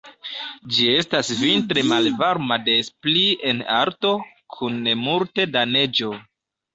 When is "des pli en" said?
2.69-3.59